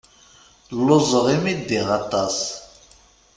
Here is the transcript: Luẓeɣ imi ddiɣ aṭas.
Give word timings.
Luẓeɣ 0.85 1.25
imi 1.35 1.53
ddiɣ 1.59 1.87
aṭas. 1.99 2.37